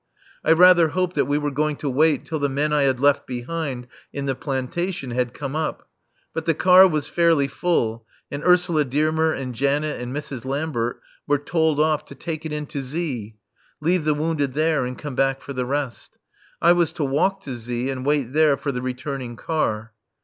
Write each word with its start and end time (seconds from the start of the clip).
I 0.43 0.53
rather 0.53 0.87
hoped 0.87 1.13
that 1.13 1.25
we 1.25 1.37
were 1.37 1.51
going 1.51 1.75
to 1.75 1.87
wait 1.87 2.25
till 2.25 2.39
the 2.39 2.49
men 2.49 2.73
I 2.73 2.85
had 2.85 2.99
left 2.99 3.27
behind 3.27 3.85
in 4.11 4.25
the 4.25 4.33
plantation 4.33 5.11
had 5.11 5.31
come 5.35 5.55
up. 5.55 5.87
But 6.33 6.45
the 6.47 6.55
car 6.55 6.87
was 6.87 7.07
fairly 7.07 7.47
full, 7.47 8.07
and 8.31 8.43
Ursula 8.43 8.83
Dearmer 8.83 9.31
and 9.31 9.53
Janet 9.53 10.01
and 10.01 10.11
Mrs. 10.11 10.43
Lambert 10.43 10.99
were 11.27 11.37
told 11.37 11.79
off 11.79 12.03
to 12.05 12.15
take 12.15 12.47
it 12.47 12.51
in 12.51 12.65
to 12.65 12.81
Z, 12.81 13.35
leave 13.79 14.03
the 14.03 14.15
wounded 14.15 14.55
there 14.55 14.85
and 14.85 14.97
come 14.97 15.13
back 15.13 15.39
for 15.39 15.53
the 15.53 15.67
rest. 15.67 16.17
I 16.63 16.71
was 16.73 16.91
to 16.93 17.03
walk 17.05 17.41
to 17.43 17.55
Z 17.55 17.91
and 17.91 18.03
wait 18.03 18.33
there 18.33 18.57
for 18.57 18.71
the 18.71 18.81
returning 18.81 19.35
car. 19.35 19.93